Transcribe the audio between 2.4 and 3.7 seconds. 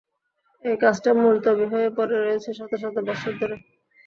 শত শত বৎসর ধরে।